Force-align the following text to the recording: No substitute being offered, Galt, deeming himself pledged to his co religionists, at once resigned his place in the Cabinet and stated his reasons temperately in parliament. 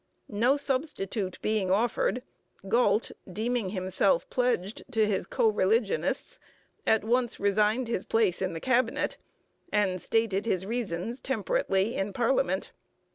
No 0.33 0.57
substitute 0.57 1.37
being 1.43 1.69
offered, 1.69 2.23
Galt, 2.67 3.11
deeming 3.31 3.69
himself 3.69 4.27
pledged 4.31 4.81
to 4.89 5.05
his 5.05 5.27
co 5.27 5.47
religionists, 5.47 6.39
at 6.87 7.03
once 7.03 7.39
resigned 7.39 7.87
his 7.87 8.07
place 8.07 8.41
in 8.41 8.53
the 8.53 8.59
Cabinet 8.59 9.17
and 9.71 10.01
stated 10.01 10.47
his 10.47 10.65
reasons 10.65 11.19
temperately 11.19 11.93
in 11.95 12.13
parliament. 12.13 12.71